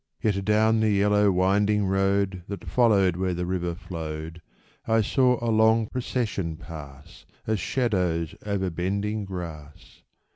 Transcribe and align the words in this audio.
Yet 0.19 0.43
down 0.43 0.79
the 0.79 0.89
yellow, 0.89 1.29
winding 1.29 1.85
road 1.85 2.41
That 2.47 2.65
followed 2.67 3.17
where 3.17 3.35
the 3.35 3.45
river 3.45 3.75
flowed. 3.75 4.41
I 4.87 5.01
saw 5.01 5.37
a 5.45 5.51
long 5.53 5.85
procession 5.89 6.57
pass 6.57 7.27
As 7.45 7.59
shadows 7.59 8.33
over 8.43 8.71
bending 8.71 9.25
grass. 9.25 10.01